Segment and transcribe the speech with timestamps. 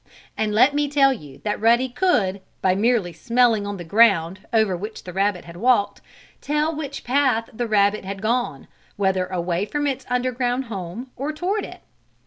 [0.35, 4.75] And let me tell you that Ruddy could, by merely smelling on the ground, over
[4.75, 6.01] which the rabbit had walked,
[6.41, 11.65] tell which path the rabbit had gone, whether away from its underground home or toward
[11.65, 11.81] it.